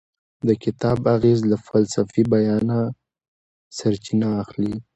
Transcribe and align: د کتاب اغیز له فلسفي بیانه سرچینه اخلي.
د 0.47 0.49
کتاب 0.63 0.97
اغیز 1.15 1.39
له 1.51 1.57
فلسفي 1.67 2.23
بیانه 2.33 2.79
سرچینه 3.77 4.27
اخلي. 4.41 4.73